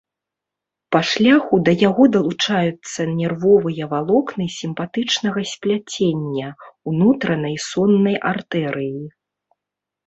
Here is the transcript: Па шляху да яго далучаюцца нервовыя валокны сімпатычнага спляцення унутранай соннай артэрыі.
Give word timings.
Па 0.95 1.01
шляху 1.09 1.59
да 1.67 1.71
яго 1.89 2.03
далучаюцца 2.15 3.01
нервовыя 3.19 3.83
валокны 3.93 4.45
сімпатычнага 4.57 5.45
спляцення 5.53 6.47
унутранай 6.95 7.55
соннай 7.69 8.15
артэрыі. 8.33 9.01